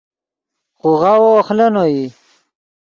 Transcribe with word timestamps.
خوغاوو 0.79 1.31
اخلینو 1.41 1.69
ای 1.87 1.99